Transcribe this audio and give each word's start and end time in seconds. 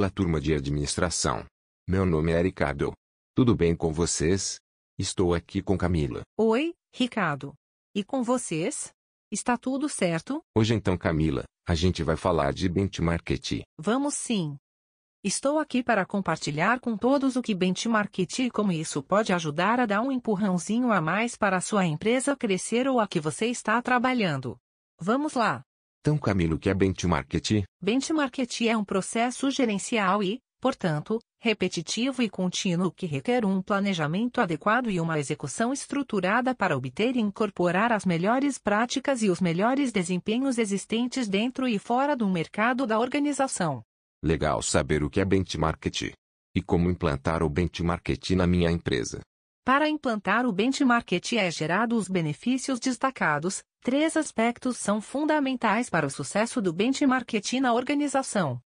Olá 0.00 0.08
turma 0.08 0.40
de 0.40 0.54
administração. 0.54 1.44
Meu 1.86 2.06
nome 2.06 2.32
é 2.32 2.40
Ricardo. 2.40 2.94
Tudo 3.36 3.54
bem 3.54 3.76
com 3.76 3.92
vocês? 3.92 4.58
Estou 4.98 5.34
aqui 5.34 5.60
com 5.60 5.76
Camila. 5.76 6.22
Oi, 6.38 6.72
Ricardo. 6.90 7.52
E 7.94 8.02
com 8.02 8.22
vocês? 8.22 8.94
Está 9.30 9.58
tudo 9.58 9.90
certo? 9.90 10.40
Hoje 10.56 10.72
então 10.72 10.96
Camila, 10.96 11.44
a 11.68 11.74
gente 11.74 12.02
vai 12.02 12.16
falar 12.16 12.54
de 12.54 12.66
benchmarking. 12.66 13.60
Vamos 13.78 14.14
sim. 14.14 14.56
Estou 15.22 15.58
aqui 15.58 15.82
para 15.82 16.06
compartilhar 16.06 16.80
com 16.80 16.96
todos 16.96 17.36
o 17.36 17.42
que 17.42 17.54
benchmarking 17.54 18.26
e 18.38 18.50
como 18.50 18.72
isso 18.72 19.02
pode 19.02 19.34
ajudar 19.34 19.80
a 19.80 19.84
dar 19.84 20.00
um 20.00 20.10
empurrãozinho 20.10 20.90
a 20.92 21.02
mais 21.02 21.36
para 21.36 21.58
a 21.58 21.60
sua 21.60 21.84
empresa 21.84 22.34
crescer 22.34 22.88
ou 22.88 23.00
a 23.00 23.06
que 23.06 23.20
você 23.20 23.48
está 23.48 23.82
trabalhando. 23.82 24.56
Vamos 24.98 25.34
lá. 25.34 25.62
Então 26.00 26.16
Camilo, 26.16 26.56
o 26.56 26.58
que 26.58 26.70
é 26.70 26.74
benchmarking? 26.74 27.64
Benchmarking 27.80 28.68
é 28.68 28.76
um 28.76 28.84
processo 28.84 29.50
gerencial 29.50 30.22
e, 30.22 30.40
portanto, 30.58 31.18
repetitivo 31.38 32.22
e 32.22 32.30
contínuo 32.30 32.90
que 32.90 33.04
requer 33.04 33.44
um 33.44 33.60
planejamento 33.60 34.40
adequado 34.40 34.90
e 34.90 34.98
uma 34.98 35.18
execução 35.18 35.74
estruturada 35.74 36.54
para 36.54 36.74
obter 36.74 37.16
e 37.16 37.20
incorporar 37.20 37.92
as 37.92 38.06
melhores 38.06 38.56
práticas 38.56 39.22
e 39.22 39.28
os 39.28 39.42
melhores 39.42 39.92
desempenhos 39.92 40.56
existentes 40.56 41.28
dentro 41.28 41.68
e 41.68 41.78
fora 41.78 42.16
do 42.16 42.26
mercado 42.26 42.86
da 42.86 42.98
organização. 42.98 43.82
Legal 44.22 44.62
saber 44.62 45.02
o 45.02 45.10
que 45.10 45.20
é 45.20 45.24
benchmarking. 45.24 46.12
E 46.54 46.62
como 46.62 46.90
implantar 46.90 47.42
o 47.42 47.48
benchmarking 47.48 48.36
na 48.36 48.46
minha 48.46 48.70
empresa. 48.70 49.20
Para 49.64 49.88
implantar 49.88 50.46
o 50.46 50.52
benchmarking 50.52 51.36
é 51.36 51.50
gerado 51.50 51.94
os 51.94 52.08
benefícios 52.08 52.80
destacados, 52.80 53.62
três 53.80 54.16
aspectos 54.16 54.76
são 54.76 55.00
fundamentais 55.00 55.88
para 55.88 56.06
o 56.06 56.10
sucesso 56.10 56.60
do 56.60 56.72
benchmarking 56.72 57.60
na 57.60 57.72
organização. 57.72 58.60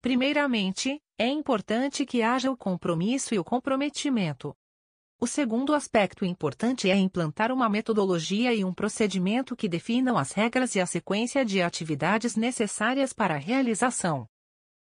Primeiramente, 0.00 1.00
é 1.18 1.26
importante 1.26 2.04
que 2.04 2.22
haja 2.22 2.50
o 2.50 2.56
compromisso 2.56 3.34
e 3.34 3.38
o 3.38 3.44
comprometimento. 3.44 4.54
O 5.20 5.26
segundo 5.26 5.74
aspecto 5.74 6.24
importante 6.24 6.90
é 6.90 6.96
implantar 6.96 7.50
uma 7.50 7.68
metodologia 7.68 8.52
e 8.52 8.64
um 8.64 8.74
procedimento 8.74 9.56
que 9.56 9.68
definam 9.68 10.18
as 10.18 10.32
regras 10.32 10.74
e 10.74 10.80
a 10.80 10.86
sequência 10.86 11.44
de 11.44 11.62
atividades 11.62 12.36
necessárias 12.36 13.12
para 13.12 13.34
a 13.34 13.38
realização. 13.38 14.28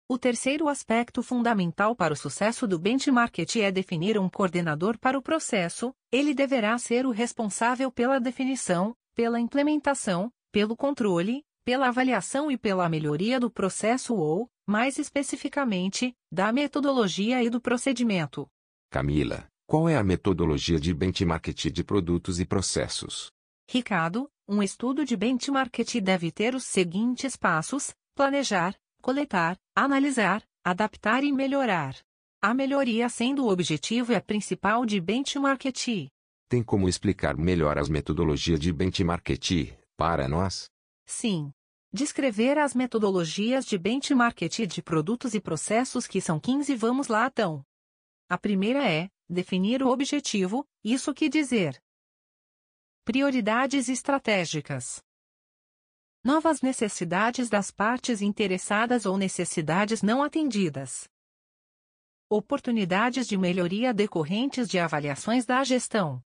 O 0.08 0.18
terceiro 0.18 0.68
aspecto 0.68 1.22
fundamental 1.22 1.96
para 1.96 2.14
o 2.14 2.18
sucesso 2.18 2.68
do 2.68 2.80
benchmarking 2.80 3.62
é 3.62 3.72
definir 3.72 4.18
um 4.18 4.30
coordenador 4.30 4.98
para 4.98 5.18
o 5.18 5.22
processo, 5.22 5.94
ele 6.12 6.34
deverá 6.34 6.78
ser 6.78 7.06
o 7.06 7.12
responsável 7.12 7.92
pela 7.92 8.20
definição, 8.20 8.96
pela 9.22 9.40
implementação, 9.40 10.32
pelo 10.52 10.76
controle, 10.76 11.44
pela 11.64 11.90
avaliação 11.90 12.50
e 12.50 12.58
pela 12.58 12.90
melhoria 12.90 13.40
do 13.40 13.52
processo 13.52 14.16
ou, 14.16 14.50
mais 14.66 14.98
especificamente, 14.98 16.16
da 16.32 16.52
metodologia 16.52 17.44
e 17.44 17.48
do 17.48 17.62
procedimento. 17.62 18.48
Camila, 18.90 19.48
qual 19.68 19.88
é 19.88 19.96
a 19.96 20.04
metodologia 20.04 20.80
de 20.80 20.92
benchmarking 20.92 21.72
de 21.72 21.84
produtos 21.84 22.40
e 22.40 22.46
processos? 22.48 23.32
Ricardo, 23.70 24.28
um 24.50 24.64
estudo 24.64 25.06
de 25.06 25.16
benchmarking 25.16 26.02
deve 26.02 26.32
ter 26.32 26.56
os 26.56 26.64
seguintes 26.64 27.36
passos: 27.36 27.94
planejar, 28.16 28.76
coletar, 29.04 29.56
analisar, 29.76 30.42
adaptar 30.66 31.24
e 31.24 31.32
melhorar. 31.32 31.96
A 32.42 32.56
melhoria 32.56 33.08
sendo 33.08 33.46
o 33.46 33.52
objetivo 33.52 34.14
e 34.14 34.16
a 34.16 34.22
principal 34.22 34.84
de 34.84 35.00
benchmarking. 35.00 36.10
Tem 36.52 36.62
como 36.62 36.90
explicar 36.90 37.38
melhor 37.38 37.78
as 37.78 37.88
metodologias 37.88 38.60
de 38.60 38.74
benchmarking 38.74 39.74
para 39.96 40.28
nós? 40.28 40.70
Sim. 41.06 41.50
Descrever 41.94 42.58
as 42.58 42.76
metodologias 42.76 43.66
de 43.66 43.78
benchmarking 43.78 44.68
de 44.68 44.82
produtos 44.82 45.34
e 45.34 45.40
processos 45.40 46.06
que 46.06 46.20
são 46.20 46.42
15 46.42 46.76
vamos 46.76 47.08
lá 47.08 47.28
então. 47.28 47.66
A 48.28 48.38
primeira 48.38 48.86
é 48.86 49.10
definir 49.30 49.82
o 49.82 49.88
objetivo, 49.88 50.68
isso 50.84 51.14
que 51.14 51.30
dizer. 51.30 51.82
Prioridades 53.06 53.88
estratégicas 53.88 55.02
novas 56.22 56.62
necessidades 56.62 57.50
das 57.50 57.72
partes 57.72 58.22
interessadas 58.22 59.06
ou 59.06 59.18
necessidades 59.18 60.02
não 60.02 60.22
atendidas. 60.22 61.08
Oportunidades 62.30 63.26
de 63.26 63.38
melhoria 63.38 63.94
decorrentes 63.94 64.68
de 64.68 64.80
avaliações 64.80 65.46
da 65.46 65.64
gestão. 65.64 66.22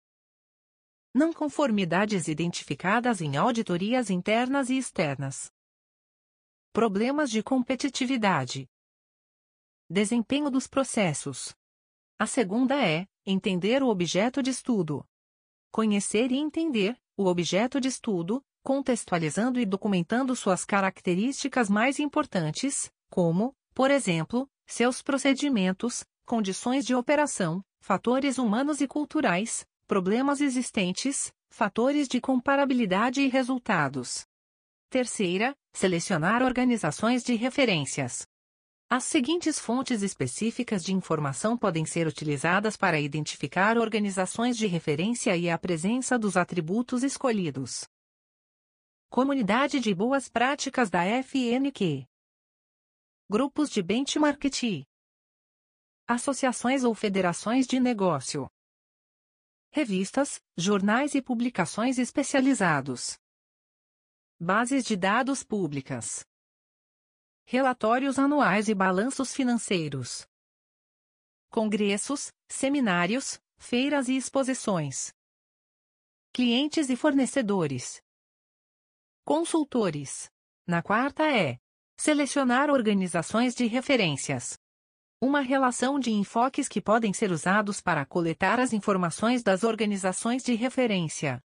Não 1.12 1.32
conformidades 1.32 2.28
identificadas 2.28 3.20
em 3.20 3.36
auditorias 3.36 4.10
internas 4.10 4.70
e 4.70 4.78
externas. 4.78 5.50
Problemas 6.72 7.32
de 7.32 7.42
competitividade. 7.42 8.68
Desempenho 9.88 10.48
dos 10.48 10.68
processos. 10.68 11.52
A 12.16 12.26
segunda 12.26 12.80
é 12.80 13.08
entender 13.26 13.82
o 13.82 13.88
objeto 13.88 14.40
de 14.40 14.50
estudo. 14.50 15.04
Conhecer 15.72 16.30
e 16.30 16.36
entender 16.36 16.96
o 17.16 17.26
objeto 17.26 17.80
de 17.80 17.88
estudo, 17.88 18.40
contextualizando 18.62 19.58
e 19.58 19.66
documentando 19.66 20.36
suas 20.36 20.64
características 20.64 21.68
mais 21.68 21.98
importantes, 21.98 22.88
como, 23.08 23.52
por 23.74 23.90
exemplo, 23.90 24.48
seus 24.64 25.02
procedimentos, 25.02 26.04
condições 26.24 26.86
de 26.86 26.94
operação, 26.94 27.64
fatores 27.80 28.38
humanos 28.38 28.80
e 28.80 28.86
culturais, 28.86 29.66
problemas 29.90 30.40
existentes, 30.40 31.32
fatores 31.50 32.06
de 32.06 32.20
comparabilidade 32.20 33.22
e 33.22 33.26
resultados. 33.26 34.24
Terceira, 34.88 35.52
selecionar 35.72 36.44
organizações 36.44 37.24
de 37.24 37.34
referências. 37.34 38.24
As 38.88 39.02
seguintes 39.02 39.58
fontes 39.58 40.02
específicas 40.02 40.84
de 40.84 40.94
informação 40.94 41.58
podem 41.58 41.84
ser 41.84 42.06
utilizadas 42.06 42.76
para 42.76 43.00
identificar 43.00 43.76
organizações 43.76 44.56
de 44.56 44.68
referência 44.68 45.36
e 45.36 45.50
a 45.50 45.58
presença 45.58 46.16
dos 46.16 46.36
atributos 46.36 47.02
escolhidos. 47.02 47.84
Comunidade 49.08 49.80
de 49.80 49.92
Boas 49.92 50.28
Práticas 50.28 50.88
da 50.88 51.02
FNQ. 51.20 52.06
Grupos 53.28 53.68
de 53.68 53.82
benchmarking. 53.82 54.84
Associações 56.06 56.84
ou 56.84 56.94
federações 56.94 57.66
de 57.66 57.80
negócio. 57.80 58.48
Revistas, 59.80 60.42
jornais 60.58 61.14
e 61.14 61.22
publicações 61.22 61.98
especializados. 61.98 63.18
Bases 64.38 64.84
de 64.84 64.94
dados 64.94 65.42
públicas. 65.42 66.22
Relatórios 67.46 68.18
anuais 68.18 68.68
e 68.68 68.74
balanços 68.74 69.32
financeiros. 69.32 70.28
Congressos, 71.48 72.30
seminários, 72.46 73.40
feiras 73.56 74.08
e 74.10 74.16
exposições. 74.18 75.14
Clientes 76.30 76.90
e 76.90 76.94
fornecedores. 76.94 78.02
Consultores. 79.24 80.30
Na 80.66 80.82
quarta 80.82 81.24
é 81.24 81.58
selecionar 81.96 82.68
organizações 82.68 83.54
de 83.54 83.64
referências. 83.64 84.59
Uma 85.22 85.42
relação 85.42 86.00
de 86.00 86.10
enfoques 86.10 86.66
que 86.66 86.80
podem 86.80 87.12
ser 87.12 87.30
usados 87.30 87.78
para 87.78 88.06
coletar 88.06 88.58
as 88.58 88.72
informações 88.72 89.42
das 89.42 89.64
organizações 89.64 90.42
de 90.42 90.54
referência. 90.54 91.42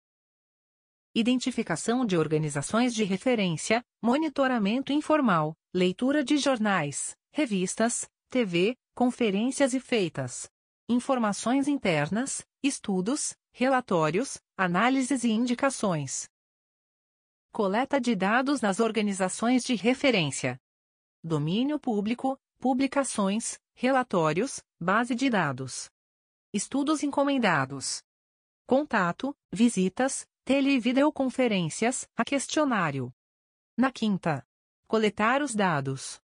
Identificação 1.16 2.06
de 2.06 2.18
organizações 2.18 2.94
de 2.94 3.06
referência, 3.06 3.82
monitoramento 4.04 4.92
informal, 4.92 5.56
leitura 5.74 6.22
de 6.22 6.36
jornais, 6.36 7.16
revistas, 7.32 8.09
TV, 8.30 8.76
conferências 8.94 9.74
e 9.74 9.80
feitas. 9.80 10.50
Informações 10.90 11.70
internas, 11.70 12.46
estudos, 12.62 13.34
relatórios, 13.53 14.38
análises 14.58 15.24
e 15.24 15.30
indicações. 15.30 16.28
Coleta 17.53 18.02
de 18.02 18.18
dados 18.18 18.59
nas 18.59 18.82
organizações 18.82 19.64
de 19.64 19.76
referência. 19.76 20.59
Domínio 21.23 21.79
público, 21.79 22.38
publicações, 22.61 23.59
relatórios, 23.73 24.61
base 24.79 25.16
de 25.16 25.31
dados. 25.31 25.90
Estudos 26.53 27.02
encomendados. 27.02 28.03
Contato, 28.67 29.35
visitas, 29.52 30.28
tele 30.46 30.73
e 30.73 30.79
videoconferências, 30.79 32.08
a 32.16 32.23
questionário. 32.23 33.11
Na 33.75 33.91
quinta. 33.91 34.46
Coletar 34.87 35.41
os 35.41 35.55
dados. 35.55 36.22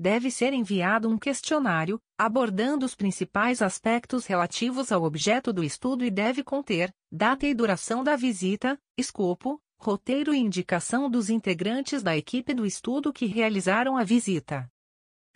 Deve 0.00 0.30
ser 0.30 0.54
enviado 0.54 1.10
um 1.10 1.18
questionário, 1.18 2.00
abordando 2.16 2.86
os 2.86 2.94
principais 2.94 3.60
aspectos 3.60 4.24
relativos 4.24 4.90
ao 4.90 5.02
objeto 5.02 5.52
do 5.52 5.62
estudo 5.62 6.06
e 6.06 6.10
deve 6.10 6.42
conter 6.42 6.90
data 7.12 7.46
e 7.46 7.52
duração 7.52 8.02
da 8.02 8.16
visita, 8.16 8.80
escopo, 8.96 9.60
roteiro 9.78 10.32
e 10.32 10.38
indicação 10.38 11.10
dos 11.10 11.28
integrantes 11.28 12.02
da 12.02 12.16
equipe 12.16 12.54
do 12.54 12.64
estudo 12.64 13.12
que 13.12 13.26
realizaram 13.26 13.94
a 13.98 14.04
visita. 14.04 14.66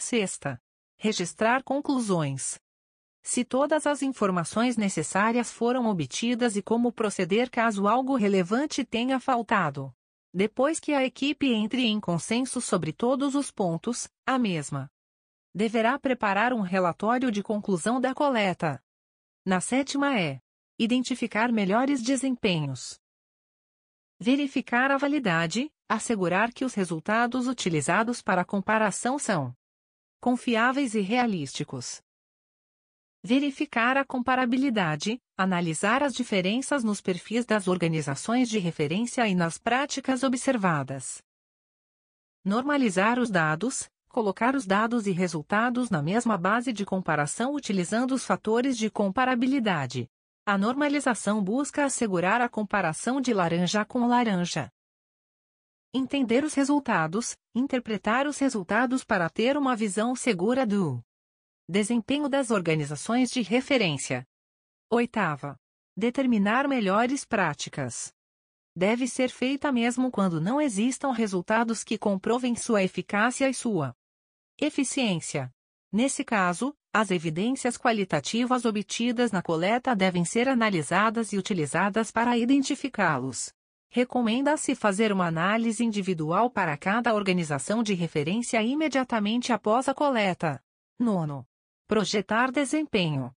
Sexta. 0.01 0.59
Registrar 0.97 1.63
conclusões. 1.63 2.59
Se 3.23 3.45
todas 3.45 3.87
as 3.87 4.01
informações 4.03 4.79
necessárias 4.79 5.53
foram 5.53 5.87
obtidas 5.87 6.57
e 6.57 6.63
como 6.63 6.91
proceder 6.91 7.51
caso 7.51 7.87
algo 7.87 8.17
relevante 8.17 8.83
tenha 8.83 9.21
faltado. 9.21 9.95
Depois 10.33 10.81
que 10.81 10.95
a 10.95 11.05
equipe 11.05 11.53
entre 11.53 11.87
em 11.87 12.01
consenso 12.01 12.63
sobre 12.63 12.95
todos 12.95 13.35
os 13.35 13.51
pontos, 13.51 14.09
a 14.27 14.39
mesma 14.39 14.91
deverá 15.55 15.99
preparar 15.99 16.53
um 16.53 16.61
relatório 16.61 17.31
de 17.31 17.43
conclusão 17.43 18.01
da 18.01 18.15
coleta. 18.15 18.83
Na 19.45 19.61
sétima 19.61 20.19
é 20.19 20.41
identificar 20.79 21.53
melhores 21.53 22.01
desempenhos. 22.03 22.99
Verificar 24.19 24.91
a 24.93 24.97
validade, 24.97 25.71
assegurar 25.89 26.53
que 26.53 26.65
os 26.65 26.73
resultados 26.73 27.49
utilizados 27.49 28.23
para 28.23 28.45
comparação 28.45 29.19
são 29.19 29.55
confiáveis 30.21 30.95
e 30.95 31.01
realísticos. 31.01 32.03
Verificar 33.23 33.97
a 33.97 34.05
comparabilidade, 34.05 35.19
analisar 35.37 36.03
as 36.03 36.15
diferenças 36.15 36.85
nos 36.85 37.01
perfis 37.01 37.45
das 37.45 37.69
organizações 37.69 38.49
de 38.49 38.59
referência 38.59 39.27
e 39.27 39.35
nas 39.35 39.59
práticas 39.59 40.23
observadas. 40.23 41.23
Normalizar 42.45 43.19
os 43.19 43.31
dados, 43.31 43.91
colocar 44.09 44.55
os 44.55 44.67
dados 44.67 45.07
e 45.07 45.13
resultados 45.13 45.91
na 45.91 46.03
mesma 46.03 46.39
base 46.39 46.73
de 46.73 46.85
comparação 46.85 47.55
utilizando 47.55 48.13
os 48.13 48.25
fatores 48.25 48.77
de 48.77 48.91
comparabilidade. 48.91 50.09
A 50.47 50.57
normalização 50.57 51.43
busca 51.45 51.85
assegurar 51.85 52.41
a 52.41 52.49
comparação 52.49 53.21
de 53.21 53.33
laranja 53.33 53.85
com 53.85 54.07
laranja. 54.07 54.71
Entender 55.93 56.45
os 56.45 56.55
resultados, 56.55 57.37
interpretar 57.53 58.29
os 58.29 58.39
resultados 58.39 59.03
para 59.03 59.29
ter 59.29 59.57
uma 59.57 59.75
visão 59.75 60.15
segura 60.15 60.65
do 60.65 61.03
desempenho 61.69 62.29
das 62.29 62.53
organizações 62.53 63.29
de 63.29 63.43
referência. 63.43 64.25
Oitava. 64.89 65.57
Determinar 65.97 66.69
melhores 66.69 67.25
práticas. 67.25 68.13
Deve 68.75 69.09
ser 69.09 69.31
feita 69.31 69.73
mesmo 69.73 70.13
quando 70.13 70.41
não 70.41 70.61
existam 70.61 71.11
resultados 71.11 71.83
que 71.83 71.99
comprovem 71.99 72.55
sua 72.55 72.85
eficácia 72.85 73.51
e 73.51 73.55
sua 73.55 73.93
eficiência. 74.61 75.53
Nesse 75.91 76.23
caso, 76.23 76.73
as 76.93 77.11
evidências 77.11 77.77
qualitativas 77.77 78.65
obtidas 78.65 79.33
na 79.33 79.43
coleta 79.43 79.97
devem 79.97 80.25
ser 80.25 80.49
analisadas 80.49 81.33
e 81.33 81.37
utilizadas 81.37 82.13
para 82.13 82.39
identificá-los. 82.39 83.53
Recomenda-se 83.93 84.77
fazer 84.77 85.13
uma 85.13 85.27
análise 85.27 85.85
individual 85.85 86.49
para 86.49 86.77
cada 86.77 87.13
organização 87.13 87.83
de 87.83 87.93
referência 87.93 88.63
imediatamente 88.63 89.53
após 89.53 89.89
a 89.89 89.95
coleta. 89.95 90.63
Nono. 90.97 91.45
Projetar 91.89 92.53
desempenho. 92.53 93.35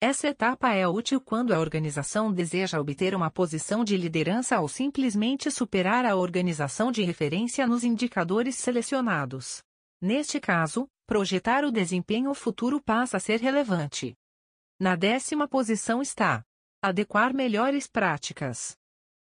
Essa 0.00 0.28
etapa 0.28 0.72
é 0.72 0.88
útil 0.88 1.20
quando 1.20 1.52
a 1.52 1.60
organização 1.60 2.32
deseja 2.32 2.80
obter 2.80 3.14
uma 3.14 3.30
posição 3.30 3.84
de 3.84 3.96
liderança 3.98 4.58
ou 4.60 4.66
simplesmente 4.66 5.50
superar 5.50 6.06
a 6.06 6.16
organização 6.16 6.90
de 6.90 7.02
referência 7.02 7.66
nos 7.66 7.84
indicadores 7.84 8.56
selecionados. 8.56 9.62
Neste 10.00 10.40
caso, 10.40 10.88
projetar 11.06 11.64
o 11.64 11.70
desempenho 11.70 12.32
futuro 12.32 12.80
passa 12.82 13.18
a 13.18 13.20
ser 13.20 13.40
relevante. 13.40 14.16
Na 14.80 14.96
décima 14.96 15.46
posição 15.46 16.00
está 16.00 16.42
adequar 16.82 17.34
melhores 17.34 17.86
práticas. 17.86 18.76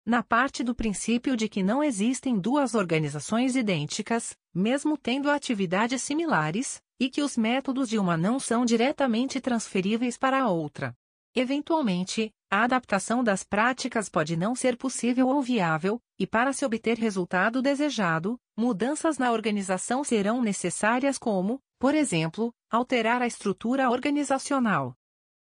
Na 0.09 0.23
parte 0.23 0.65
do 0.65 0.75
princípio 0.75 1.37
de 1.37 1.51
que 1.51 1.63
não 1.63 1.85
existem 1.85 2.41
duas 2.41 2.75
organizações 2.75 3.55
idênticas, 3.55 4.35
mesmo 4.55 4.97
tendo 4.97 5.31
atividades 5.31 6.01
similares, 6.01 6.81
e 6.99 7.11
que 7.11 7.21
os 7.21 7.37
métodos 7.37 7.91
de 7.91 7.99
uma 7.99 8.17
não 8.17 8.41
são 8.41 8.65
diretamente 8.65 9.39
transferíveis 9.39 10.17
para 10.17 10.41
a 10.41 10.49
outra. 10.49 10.97
Eventualmente, 11.35 12.33
a 12.51 12.63
adaptação 12.65 13.23
das 13.23 13.45
práticas 13.45 14.09
pode 14.09 14.35
não 14.35 14.55
ser 14.55 14.79
possível 14.79 15.29
ou 15.29 15.43
viável, 15.43 16.01
e 16.19 16.27
para 16.27 16.55
se 16.55 16.65
obter 16.65 16.97
resultado 16.97 17.61
desejado, 17.61 18.41
mudanças 18.57 19.19
na 19.19 19.31
organização 19.31 20.03
serão 20.03 20.41
necessárias 20.41 21.19
como, 21.19 21.61
por 21.79 21.95
exemplo, 21.95 22.51
alterar 22.71 23.21
a 23.21 23.27
estrutura 23.27 23.91
organizacional. 23.91 24.95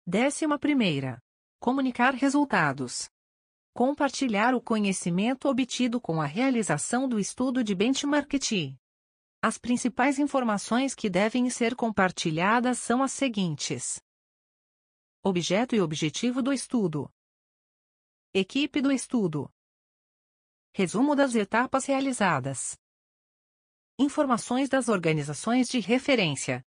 Décima 0.06 0.60
primeira. 0.60 1.18
Comunicar 1.58 2.14
resultados. 2.14 3.12
Compartilhar 3.76 4.54
o 4.54 4.60
conhecimento 4.60 5.48
obtido 5.48 6.00
com 6.00 6.22
a 6.22 6.26
realização 6.26 7.08
do 7.08 7.18
estudo 7.18 7.64
de 7.64 7.74
benchmarking. 7.74 8.78
As 9.42 9.58
principais 9.58 10.20
informações 10.20 10.94
que 10.94 11.10
devem 11.10 11.50
ser 11.50 11.74
compartilhadas 11.74 12.78
são 12.78 13.02
as 13.02 13.10
seguintes: 13.10 14.00
Objeto 15.24 15.74
e 15.74 15.80
objetivo 15.80 16.40
do 16.40 16.52
estudo. 16.52 17.12
Equipe 18.32 18.80
do 18.80 18.92
estudo. 18.92 19.52
Resumo 20.72 21.16
das 21.16 21.34
etapas 21.34 21.84
realizadas. 21.86 22.78
Informações 23.98 24.68
das 24.68 24.88
organizações 24.88 25.68
de 25.68 25.80
referência. 25.80 26.64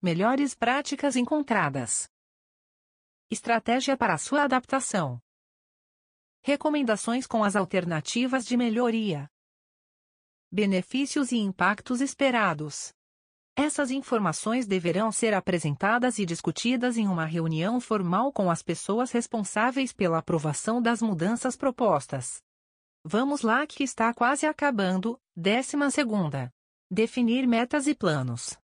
Melhores 0.00 0.54
práticas 0.54 1.16
encontradas. 1.16 2.08
Estratégia 3.28 3.96
para 3.96 4.16
sua 4.18 4.44
adaptação. 4.44 5.20
Recomendações 6.42 7.26
com 7.26 7.44
as 7.44 7.54
alternativas 7.54 8.46
de 8.46 8.56
melhoria. 8.56 9.28
Benefícios 10.50 11.32
e 11.32 11.36
impactos 11.36 12.00
esperados. 12.00 12.94
Essas 13.54 13.90
informações 13.90 14.66
deverão 14.66 15.12
ser 15.12 15.34
apresentadas 15.34 16.18
e 16.18 16.24
discutidas 16.24 16.96
em 16.96 17.06
uma 17.06 17.26
reunião 17.26 17.78
formal 17.78 18.32
com 18.32 18.50
as 18.50 18.62
pessoas 18.62 19.10
responsáveis 19.10 19.92
pela 19.92 20.16
aprovação 20.16 20.80
das 20.80 21.02
mudanças 21.02 21.56
propostas. 21.56 22.42
Vamos 23.04 23.42
lá 23.42 23.66
que 23.66 23.84
está 23.84 24.14
quase 24.14 24.46
acabando. 24.46 25.20
Décima 25.36 25.90
segunda. 25.90 26.50
Definir 26.90 27.46
metas 27.46 27.86
e 27.86 27.94
planos. 27.94 28.58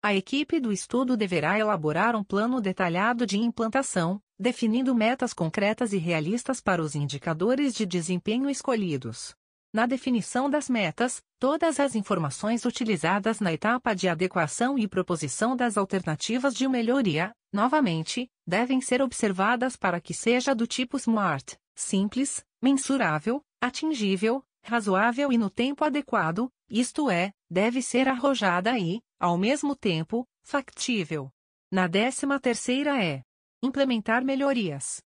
A 0.00 0.14
equipe 0.14 0.60
do 0.60 0.72
estudo 0.72 1.16
deverá 1.16 1.58
elaborar 1.58 2.14
um 2.14 2.22
plano 2.22 2.60
detalhado 2.60 3.26
de 3.26 3.38
implantação, 3.38 4.22
definindo 4.38 4.94
metas 4.94 5.34
concretas 5.34 5.92
e 5.92 5.98
realistas 5.98 6.60
para 6.60 6.80
os 6.80 6.94
indicadores 6.94 7.74
de 7.74 7.84
desempenho 7.84 8.48
escolhidos. 8.48 9.34
Na 9.72 9.84
definição 9.84 10.48
das 10.48 10.68
metas, 10.68 11.20
todas 11.38 11.78
as 11.78 11.94
informações 11.94 12.64
utilizadas 12.64 13.38
na 13.38 13.52
etapa 13.52 13.94
de 13.94 14.08
adequação 14.08 14.78
e 14.78 14.88
proposição 14.88 15.54
das 15.54 15.76
alternativas 15.76 16.54
de 16.54 16.66
melhoria, 16.66 17.32
novamente, 17.52 18.30
devem 18.46 18.80
ser 18.80 19.02
observadas 19.02 19.76
para 19.76 20.00
que 20.00 20.14
seja 20.14 20.54
do 20.54 20.66
tipo 20.66 20.96
SMART, 20.96 21.56
simples, 21.74 22.42
mensurável, 22.62 23.42
atingível, 23.60 24.42
razoável 24.64 25.32
e 25.32 25.36
no 25.36 25.50
tempo 25.50 25.84
adequado, 25.84 26.50
isto 26.70 27.10
é, 27.10 27.32
deve 27.50 27.82
ser 27.82 28.08
arrojada 28.08 28.78
e, 28.78 29.00
ao 29.20 29.36
mesmo 29.36 29.76
tempo, 29.76 30.26
factível. 30.42 31.30
Na 31.70 31.86
décima 31.86 32.40
terceira 32.40 33.02
é 33.02 33.22
implementar 33.62 34.24
melhorias. 34.24 35.02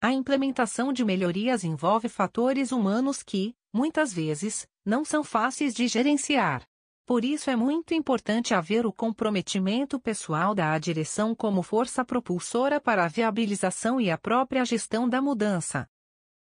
A 0.00 0.12
implementação 0.12 0.92
de 0.92 1.04
melhorias 1.04 1.64
envolve 1.64 2.08
fatores 2.08 2.72
humanos 2.72 3.22
que, 3.22 3.54
muitas 3.72 4.12
vezes, 4.12 4.66
não 4.84 5.04
são 5.04 5.24
fáceis 5.24 5.74
de 5.74 5.88
gerenciar. 5.88 6.62
Por 7.06 7.24
isso 7.24 7.50
é 7.50 7.56
muito 7.56 7.92
importante 7.92 8.54
haver 8.54 8.86
o 8.86 8.92
comprometimento 8.92 10.00
pessoal 10.00 10.54
da 10.54 10.78
direção 10.78 11.34
como 11.34 11.62
força 11.62 12.04
propulsora 12.04 12.80
para 12.80 13.04
a 13.04 13.08
viabilização 13.08 14.00
e 14.00 14.10
a 14.10 14.16
própria 14.16 14.64
gestão 14.64 15.08
da 15.08 15.20
mudança. 15.20 15.86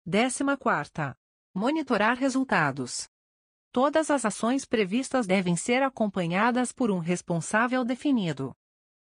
14. 0.10 1.16
Monitorar 1.54 2.18
resultados. 2.18 3.08
Todas 3.72 4.10
as 4.10 4.26
ações 4.26 4.66
previstas 4.66 5.28
devem 5.28 5.56
ser 5.56 5.84
acompanhadas 5.84 6.72
por 6.72 6.90
um 6.90 6.98
responsável 6.98 7.86
definido. 7.86 8.56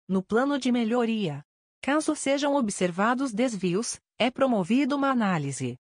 No 0.08 0.22
plano 0.22 0.58
de 0.58 0.72
melhoria, 0.72 1.44
caso 1.86 2.16
sejam 2.16 2.56
observados 2.56 3.32
desvios, 3.32 4.00
é 4.18 4.28
promovida 4.28 4.96
uma 4.96 5.08
análise 5.08 5.78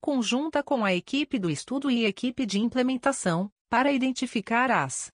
conjunta 0.00 0.62
com 0.62 0.82
a 0.82 0.94
equipe 0.94 1.38
do 1.38 1.50
estudo 1.50 1.90
e 1.90 2.06
equipe 2.06 2.46
de 2.46 2.58
implementação, 2.58 3.50
para 3.68 3.92
identificar 3.92 4.70
as 4.70 5.12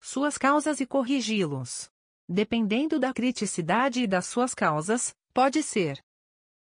suas 0.00 0.36
causas 0.36 0.80
e 0.80 0.86
corrigi-los. 0.86 1.88
Dependendo 2.28 2.98
da 2.98 3.12
criticidade 3.12 4.02
e 4.02 4.08
das 4.08 4.26
suas 4.26 4.54
causas, 4.54 5.14
pode 5.32 5.62
ser 5.62 6.00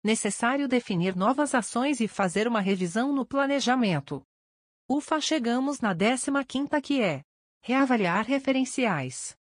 necessário 0.04 0.68
definir 0.68 1.16
novas 1.16 1.54
ações 1.54 2.00
e 2.00 2.08
fazer 2.08 2.46
uma 2.46 2.60
revisão 2.60 3.10
no 3.10 3.24
planejamento. 3.24 4.22
Ufa, 4.86 5.18
chegamos 5.18 5.80
na 5.80 5.94
15 5.94 6.82
que 6.82 7.00
é 7.00 7.22
reavaliar 7.62 8.26
referenciais. 8.26 9.37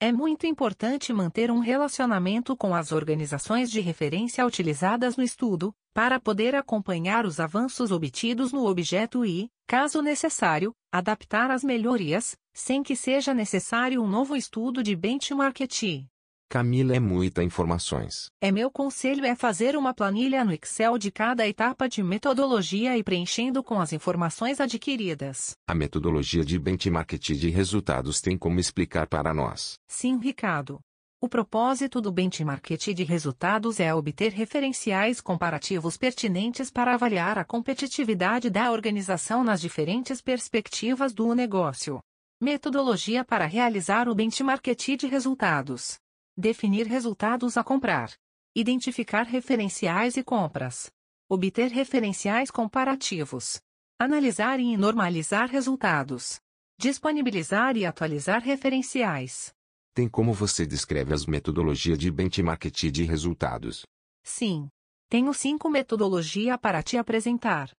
É 0.00 0.12
muito 0.12 0.46
importante 0.46 1.12
manter 1.12 1.50
um 1.50 1.58
relacionamento 1.58 2.56
com 2.56 2.72
as 2.72 2.92
organizações 2.92 3.68
de 3.68 3.80
referência 3.80 4.46
utilizadas 4.46 5.16
no 5.16 5.24
estudo, 5.24 5.74
para 5.92 6.20
poder 6.20 6.54
acompanhar 6.54 7.26
os 7.26 7.40
avanços 7.40 7.90
obtidos 7.90 8.52
no 8.52 8.64
objeto 8.64 9.26
e, 9.26 9.50
caso 9.66 10.00
necessário, 10.00 10.72
adaptar 10.92 11.50
as 11.50 11.64
melhorias, 11.64 12.36
sem 12.54 12.80
que 12.80 12.94
seja 12.94 13.34
necessário 13.34 14.00
um 14.00 14.06
novo 14.06 14.36
estudo 14.36 14.84
de 14.84 14.94
benchmarking. 14.94 16.08
Camila 16.50 16.96
é 16.96 16.98
muita 16.98 17.44
informações. 17.44 18.30
É 18.40 18.50
meu 18.50 18.70
conselho 18.70 19.26
é 19.26 19.34
fazer 19.34 19.76
uma 19.76 19.92
planilha 19.92 20.42
no 20.46 20.52
Excel 20.52 20.96
de 20.96 21.10
cada 21.10 21.46
etapa 21.46 21.86
de 21.86 22.02
metodologia 22.02 22.96
e 22.96 23.04
preenchendo 23.04 23.62
com 23.62 23.78
as 23.78 23.92
informações 23.92 24.58
adquiridas. 24.58 25.50
A 25.68 25.74
metodologia 25.74 26.42
de 26.42 26.58
benchmark 26.58 27.18
de 27.18 27.50
resultados 27.50 28.22
tem 28.22 28.38
como 28.38 28.58
explicar 28.58 29.06
para 29.06 29.34
nós. 29.34 29.74
Sim, 29.86 30.18
Ricardo. 30.18 30.80
O 31.20 31.28
propósito 31.28 32.00
do 32.00 32.10
benchmark 32.10 32.78
de 32.78 33.04
resultados 33.04 33.78
é 33.78 33.92
obter 33.92 34.32
referenciais 34.32 35.20
comparativos 35.20 35.98
pertinentes 35.98 36.70
para 36.70 36.94
avaliar 36.94 37.36
a 37.36 37.44
competitividade 37.44 38.48
da 38.48 38.72
organização 38.72 39.44
nas 39.44 39.60
diferentes 39.60 40.22
perspectivas 40.22 41.12
do 41.12 41.34
negócio. 41.34 41.98
Metodologia 42.40 43.22
para 43.22 43.44
realizar 43.44 44.08
o 44.08 44.14
benchmark 44.14 44.64
de 44.74 45.06
resultados. 45.06 45.98
Definir 46.40 46.86
resultados 46.86 47.56
a 47.56 47.64
comprar. 47.64 48.12
Identificar 48.54 49.24
referenciais 49.24 50.16
e 50.16 50.22
compras. 50.22 50.88
Obter 51.28 51.68
referenciais 51.72 52.48
comparativos. 52.48 53.60
Analisar 53.98 54.60
e 54.60 54.76
normalizar 54.76 55.50
resultados. 55.50 56.38
Disponibilizar 56.78 57.76
e 57.76 57.84
atualizar 57.84 58.40
referenciais. 58.40 59.52
Tem 59.92 60.08
como 60.08 60.32
você 60.32 60.64
descreve 60.64 61.12
as 61.12 61.26
metodologias 61.26 61.98
de 61.98 62.08
benchmark 62.08 62.70
de 62.70 63.02
resultados? 63.02 63.84
Sim. 64.22 64.68
Tenho 65.08 65.34
cinco 65.34 65.68
metodologias 65.68 66.56
para 66.60 66.84
te 66.84 66.96
apresentar. 66.96 67.72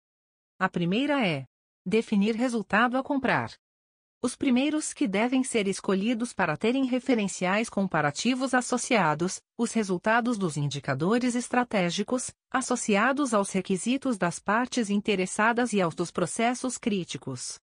A 0.60 0.68
primeira 0.68 1.26
é 1.26 1.46
definir 1.86 2.36
resultado 2.36 2.98
a 2.98 3.04
comprar. 3.04 3.54
Os 4.22 4.36
primeiros 4.36 4.92
que 4.92 5.08
devem 5.08 5.46
ser 5.46 5.66
escolhidos 5.66 6.34
para 6.34 6.58
terem 6.58 6.84
referenciais 6.86 7.70
comparativos 7.70 8.54
associados, 8.54 9.42
os 9.58 9.72
resultados 9.72 10.38
dos 10.38 10.58
indicadores 10.58 11.36
estratégicos, 11.36 12.30
associados 12.52 13.34
aos 13.34 13.52
requisitos 13.52 14.18
das 14.18 14.38
partes 14.38 14.90
interessadas 14.90 15.72
e 15.72 15.80
aos 15.80 15.96
dos 15.96 16.12
processos 16.12 16.78
críticos. 16.78 17.60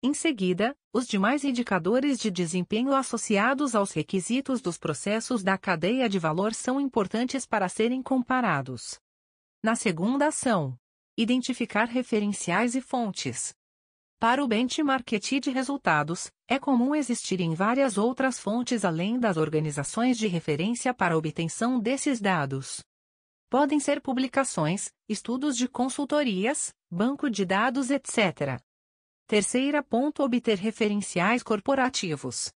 Em 0.00 0.14
seguida, 0.14 0.72
os 0.92 1.08
demais 1.08 1.42
indicadores 1.42 2.20
de 2.20 2.30
desempenho 2.30 2.94
associados 2.94 3.74
aos 3.74 3.90
requisitos 3.90 4.60
dos 4.60 4.78
processos 4.78 5.42
da 5.42 5.58
cadeia 5.58 6.08
de 6.08 6.20
valor 6.20 6.54
são 6.54 6.80
importantes 6.80 7.44
para 7.44 7.68
serem 7.68 8.00
comparados. 8.00 9.00
Na 9.60 9.74
segunda 9.74 10.28
ação, 10.28 10.78
identificar 11.16 11.86
referenciais 11.86 12.76
e 12.76 12.80
fontes. 12.80 13.52
Para 14.20 14.42
o 14.42 14.48
benchmark 14.48 15.16
de 15.40 15.50
resultados, 15.50 16.28
é 16.48 16.58
comum 16.58 16.92
existirem 16.92 17.54
várias 17.54 17.96
outras 17.96 18.36
fontes 18.36 18.84
além 18.84 19.16
das 19.16 19.36
organizações 19.36 20.18
de 20.18 20.26
referência 20.26 20.92
para 20.92 21.14
a 21.14 21.16
obtenção 21.16 21.78
desses 21.78 22.20
dados. 22.20 22.82
Podem 23.48 23.78
ser 23.78 24.00
publicações, 24.00 24.90
estudos 25.08 25.56
de 25.56 25.68
consultorias, 25.68 26.74
banco 26.90 27.30
de 27.30 27.44
dados, 27.44 27.90
etc. 27.90 28.60
Terceira 29.28 29.84
ponto 29.84 30.24
obter 30.24 30.58
referenciais 30.58 31.44
corporativos. 31.44 32.52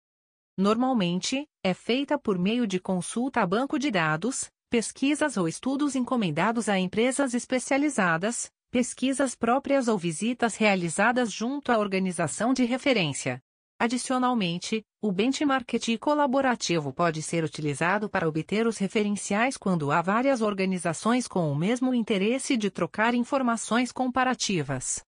Normalmente, 0.58 1.46
é 1.62 1.74
feita 1.74 2.18
por 2.18 2.39
meio 2.39 2.66
de 2.66 2.80
consulta 2.80 3.42
a 3.42 3.46
banco 3.46 3.78
de 3.78 3.92
dados, 3.92 4.50
pesquisas 4.70 5.36
ou 5.36 5.46
estudos 5.46 5.94
encomendados 5.94 6.70
a 6.70 6.80
empresas 6.80 7.34
especializadas, 7.34 8.50
pesquisas 8.72 9.34
próprias 9.36 9.88
ou 9.88 9.98
visitas 9.98 10.56
realizadas 10.56 11.32
junto 11.32 11.72
à 11.72 11.80
organização 11.80 12.54
de 12.54 12.64
referência. 12.64 13.42
Adicionalmente, 13.80 14.84
o 15.02 15.12
benchmark 15.12 15.70
colaborativo 16.00 16.92
pode 16.94 17.22
ser 17.24 17.44
utilizado 17.44 18.10
para 18.10 18.28
obter 18.28 18.68
os 18.68 18.78
referenciais 18.78 19.56
quando 19.56 19.92
há 19.92 20.02
várias 20.02 20.42
organizações 20.42 21.28
com 21.28 21.50
o 21.50 21.56
mesmo 21.56 21.94
interesse 21.94 22.58
de 22.58 22.70
trocar 22.70 23.16
informações 23.16 23.92
comparativas. 23.92 25.02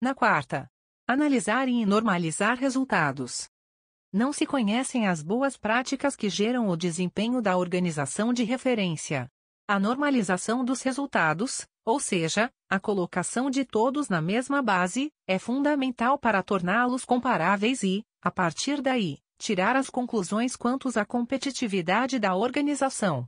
Na 0.00 0.14
quarta, 0.14 0.68
analisar 1.08 1.68
e 1.68 1.86
normalizar 1.86 2.58
resultados. 2.58 3.48
Não 4.12 4.30
se 4.30 4.44
conhecem 4.44 5.08
as 5.08 5.22
boas 5.22 5.56
práticas 5.56 6.14
que 6.14 6.28
geram 6.28 6.68
o 6.68 6.76
desempenho 6.76 7.40
da 7.40 7.56
organização 7.56 8.32
de 8.32 8.44
referência. 8.44 9.26
A 9.72 9.80
normalização 9.80 10.62
dos 10.62 10.82
resultados, 10.82 11.66
ou 11.82 11.98
seja, 11.98 12.52
a 12.68 12.78
colocação 12.78 13.48
de 13.48 13.64
todos 13.64 14.06
na 14.06 14.20
mesma 14.20 14.60
base, 14.60 15.10
é 15.26 15.38
fundamental 15.38 16.18
para 16.18 16.42
torná-los 16.42 17.06
comparáveis 17.06 17.82
e, 17.82 18.04
a 18.20 18.30
partir 18.30 18.82
daí, 18.82 19.16
tirar 19.38 19.74
as 19.74 19.88
conclusões 19.88 20.56
quanto 20.56 20.90
à 20.98 21.06
competitividade 21.06 22.18
da 22.18 22.36
organização. 22.36 23.26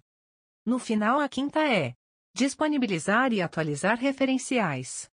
No 0.66 0.78
final, 0.78 1.18
a 1.18 1.30
quinta 1.30 1.60
é 1.60 1.94
disponibilizar 2.34 3.32
e 3.32 3.40
atualizar 3.40 3.96
referenciais. 3.96 5.08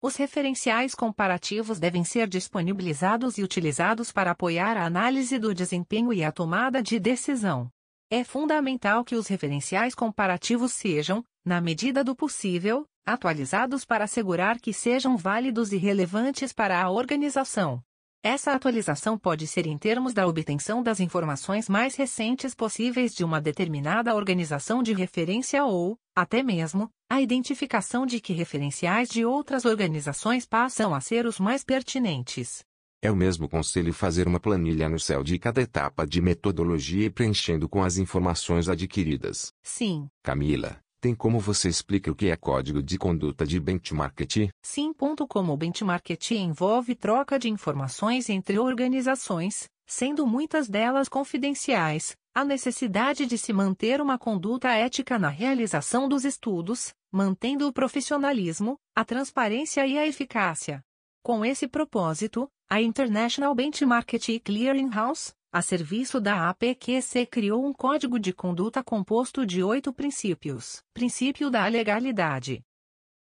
Os 0.00 0.16
referenciais 0.16 0.94
comparativos 0.94 1.78
devem 1.78 2.02
ser 2.02 2.26
disponibilizados 2.26 3.36
e 3.36 3.42
utilizados 3.42 4.10
para 4.10 4.30
apoiar 4.30 4.78
a 4.78 4.86
análise 4.86 5.38
do 5.38 5.52
desempenho 5.54 6.14
e 6.14 6.24
a 6.24 6.32
tomada 6.32 6.82
de 6.82 6.98
decisão. 6.98 7.70
É 8.14 8.22
fundamental 8.22 9.06
que 9.06 9.14
os 9.14 9.26
referenciais 9.26 9.94
comparativos 9.94 10.72
sejam, 10.72 11.24
na 11.42 11.62
medida 11.62 12.04
do 12.04 12.14
possível, 12.14 12.86
atualizados 13.06 13.86
para 13.86 14.04
assegurar 14.04 14.60
que 14.60 14.70
sejam 14.70 15.16
válidos 15.16 15.72
e 15.72 15.78
relevantes 15.78 16.52
para 16.52 16.78
a 16.78 16.90
organização. 16.90 17.82
Essa 18.22 18.52
atualização 18.52 19.16
pode 19.18 19.46
ser 19.46 19.66
em 19.66 19.78
termos 19.78 20.12
da 20.12 20.26
obtenção 20.26 20.82
das 20.82 21.00
informações 21.00 21.70
mais 21.70 21.94
recentes 21.94 22.54
possíveis 22.54 23.14
de 23.14 23.24
uma 23.24 23.40
determinada 23.40 24.14
organização 24.14 24.82
de 24.82 24.92
referência 24.92 25.64
ou, 25.64 25.96
até 26.14 26.42
mesmo, 26.42 26.90
a 27.10 27.22
identificação 27.22 28.04
de 28.04 28.20
que 28.20 28.34
referenciais 28.34 29.08
de 29.08 29.24
outras 29.24 29.64
organizações 29.64 30.44
passam 30.44 30.94
a 30.94 31.00
ser 31.00 31.24
os 31.24 31.40
mais 31.40 31.64
pertinentes. 31.64 32.62
É 33.04 33.10
o 33.10 33.16
mesmo 33.16 33.48
conselho 33.48 33.92
fazer 33.92 34.28
uma 34.28 34.38
planilha 34.38 34.88
no 34.88 35.00
céu 35.00 35.24
de 35.24 35.36
cada 35.36 35.60
etapa 35.60 36.06
de 36.06 36.22
metodologia 36.22 37.06
e 37.06 37.10
preenchendo 37.10 37.68
com 37.68 37.82
as 37.82 37.96
informações 37.96 38.68
adquiridas. 38.68 39.52
Sim. 39.60 40.08
Camila, 40.22 40.78
tem 41.00 41.12
como 41.12 41.40
você 41.40 41.68
explica 41.68 42.12
o 42.12 42.14
que 42.14 42.28
é 42.28 42.36
código 42.36 42.80
de 42.80 42.96
conduta 42.96 43.44
de 43.44 43.58
benchmarking? 43.58 44.50
Sim. 44.62 44.92
Como 45.28 45.52
o 45.52 45.56
benchmarking 45.56 46.36
envolve 46.36 46.94
troca 46.94 47.40
de 47.40 47.48
informações 47.48 48.30
entre 48.30 48.56
organizações, 48.56 49.64
sendo 49.84 50.24
muitas 50.24 50.68
delas 50.68 51.08
confidenciais, 51.08 52.14
a 52.32 52.44
necessidade 52.44 53.26
de 53.26 53.36
se 53.36 53.52
manter 53.52 54.00
uma 54.00 54.16
conduta 54.16 54.68
ética 54.70 55.18
na 55.18 55.28
realização 55.28 56.08
dos 56.08 56.24
estudos, 56.24 56.92
mantendo 57.10 57.66
o 57.66 57.72
profissionalismo, 57.72 58.76
a 58.94 59.04
transparência 59.04 59.84
e 59.88 59.98
a 59.98 60.06
eficácia. 60.06 60.84
Com 61.22 61.44
esse 61.44 61.68
propósito, 61.68 62.50
a 62.68 62.82
International 62.82 63.54
Benchmarking 63.54 64.40
Clearing 64.40 64.88
House, 64.88 65.32
a 65.52 65.62
serviço 65.62 66.20
da 66.20 66.48
APQC 66.50 67.26
criou 67.26 67.64
um 67.64 67.72
código 67.72 68.18
de 68.18 68.32
conduta 68.32 68.82
composto 68.82 69.46
de 69.46 69.62
oito 69.62 69.92
princípios: 69.92 70.82
princípio 70.92 71.48
da 71.48 71.64
legalidade, 71.68 72.60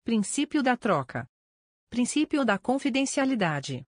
princípio 0.03 0.63
da 0.63 0.75
troca, 0.75 1.29
princípio 1.91 2.43
da 2.43 2.57
confidencialidade, 2.57 3.85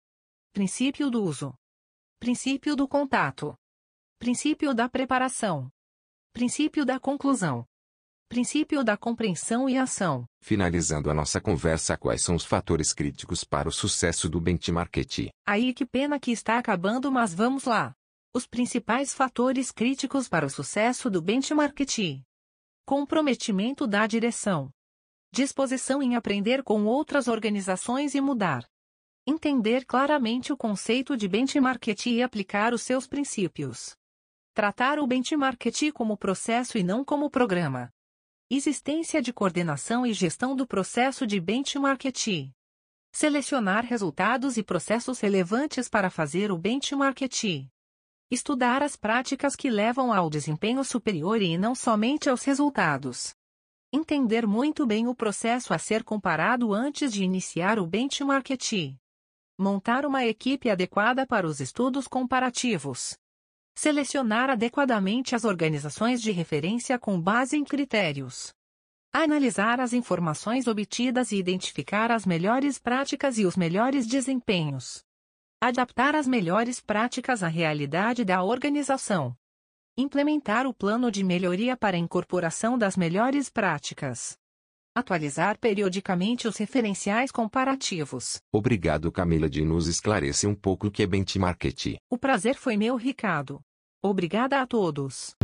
princípio 0.53 1.09
do 1.09 1.21
uso, 1.21 1.53
princípio 2.17 2.77
do 2.77 2.87
contato, 2.87 3.59
princípio 4.17 4.73
da 4.73 4.87
preparação, 4.87 5.69
princípio 6.31 6.85
da 6.85 6.97
conclusão, 6.97 7.66
Princípio 8.29 8.84
da 8.84 8.98
compreensão 8.98 9.69
e 9.69 9.77
ação. 9.77 10.25
Finalizando 10.41 11.10
a 11.10 11.13
nossa 11.13 11.39
conversa, 11.39 11.96
quais 11.96 12.22
são 12.22 12.36
os 12.36 12.43
fatores 12.43 12.91
críticos 12.91 13.46
para 13.46 13.69
o 13.69 13.72
sucesso 13.72 14.27
do 14.27 14.41
benchmarking? 14.41 15.29
Aí 15.46 15.74
que 15.74 15.86
pena 15.86 16.19
que 16.19 16.31
está 16.31 16.57
acabando, 16.57 17.10
mas 17.10 17.34
vamos 17.34 17.63
lá. 17.63 17.93
Os 18.34 18.46
principais 18.46 19.13
fatores 19.13 19.72
críticos 19.72 20.27
para 20.27 20.46
o 20.46 20.50
sucesso 20.50 21.10
do 21.10 21.22
benchmarking: 21.22 22.22
comprometimento 22.86 23.88
da 23.88 24.05
direção, 24.05 24.69
disposição 25.34 26.03
em 26.03 26.17
aprender 26.17 26.63
com 26.63 26.84
outras 26.84 27.29
organizações 27.29 28.13
e 28.13 28.19
mudar, 28.19 28.67
entender 29.25 29.86
claramente 29.86 30.51
o 30.51 30.57
conceito 30.57 31.15
de 31.15 31.29
benchmarking 31.29 31.96
e 32.12 32.22
aplicar 32.22 32.74
os 32.74 32.81
seus 32.81 33.07
princípios, 33.07 33.96
tratar 34.53 35.00
o 35.00 35.07
benchmarking 35.07 35.91
como 35.93 36.17
processo 36.17 36.77
e 36.77 36.84
não 36.84 37.05
como 37.05 37.29
programa, 37.29 37.89
existência 38.49 39.21
de 39.21 39.33
coordenação 39.33 40.05
e 40.05 40.13
gestão 40.13 40.55
do 40.55 40.65
processo 40.65 41.27
de 41.27 41.39
benchmarking. 41.39 42.53
Selecionar 43.11 43.85
resultados 43.85 44.55
e 44.55 44.63
processos 44.63 45.19
relevantes 45.19 45.89
para 45.89 46.09
fazer 46.09 46.49
o 46.49 46.57
benchmarking. 46.57 47.69
Estudar 48.31 48.81
as 48.81 48.95
práticas 48.95 49.53
que 49.53 49.69
levam 49.69 50.13
ao 50.13 50.29
desempenho 50.29 50.81
superior 50.83 51.41
e 51.41 51.57
não 51.57 51.75
somente 51.75 52.29
aos 52.29 52.43
resultados. 52.43 53.35
Entender 53.91 54.47
muito 54.47 54.85
bem 54.85 55.07
o 55.07 55.15
processo 55.15 55.73
a 55.73 55.77
ser 55.77 56.03
comparado 56.03 56.73
antes 56.73 57.11
de 57.11 57.23
iniciar 57.25 57.79
o 57.79 57.85
benchmarking. 57.85 58.97
Montar 59.57 60.05
uma 60.05 60.25
equipe 60.25 60.69
adequada 60.69 61.25
para 61.25 61.45
os 61.45 61.59
estudos 61.59 62.07
comparativos. 62.07 63.17
Selecionar 63.79 64.50
adequadamente 64.50 65.36
as 65.36 65.46
organizações 65.46 66.19
de 66.19 66.31
referência 66.31 66.98
com 66.98 67.22
base 67.22 67.55
em 67.55 67.63
critérios. 67.63 68.51
Analisar 69.13 69.79
as 69.79 69.93
informações 69.93 70.65
obtidas 70.65 71.31
e 71.31 71.38
identificar 71.38 72.12
as 72.12 72.25
melhores 72.25 72.79
práticas 72.79 73.38
e 73.38 73.46
os 73.46 73.55
melhores 73.55 74.07
desempenhos. 74.07 75.03
Adaptar 75.62 76.15
as 76.15 76.27
melhores 76.27 76.81
práticas 76.81 77.43
à 77.43 77.48
realidade 77.48 78.25
da 78.25 78.41
organização. 78.41 79.36
Implementar 79.96 80.65
o 80.65 80.74
plano 80.74 81.12
de 81.12 81.24
melhoria 81.24 81.77
para 81.77 81.98
a 81.98 82.00
incorporação 82.00 82.79
das 82.79 82.98
melhores 82.98 83.48
práticas. 83.48 84.39
Atualizar 84.96 85.60
periodicamente 85.60 86.48
os 86.48 86.57
referenciais 86.57 87.29
comparativos. 87.31 88.41
Obrigado 88.51 89.12
Camila 89.12 89.48
de 89.48 89.63
nos 89.63 89.86
esclarecer 89.86 90.50
um 90.50 90.55
pouco 90.55 90.88
o 90.88 90.91
que 90.91 91.03
é 91.03 91.05
benchmarking. 91.05 91.98
O 92.10 92.17
prazer 92.17 92.55
foi 92.55 92.75
meu 92.75 92.96
Ricardo. 92.96 93.62
Obrigada 94.09 94.61
a 94.61 94.65
todos. 94.65 95.35